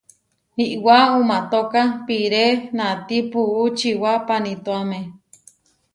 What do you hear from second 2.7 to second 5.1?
natí puú čiwá panituáme.